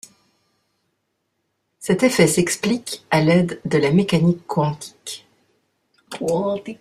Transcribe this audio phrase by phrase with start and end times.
[1.77, 5.27] Cet effet s'explique à l'aide de la mécanique quantique.